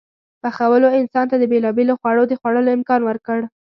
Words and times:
پخولو 0.41 0.87
انسان 0.99 1.25
ته 1.31 1.35
د 1.39 1.43
بېلابېلو 1.51 1.97
خوړو 1.99 2.23
د 2.27 2.33
خوړلو 2.39 2.69
امکان 2.77 3.01
ورکړ. 3.05 3.39